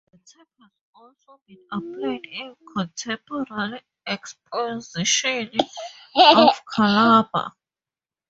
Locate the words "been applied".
1.45-2.25